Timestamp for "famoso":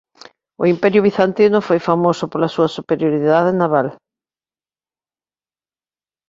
1.89-2.23